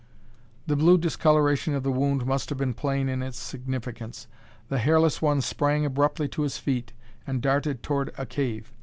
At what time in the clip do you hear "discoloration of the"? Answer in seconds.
0.97-1.91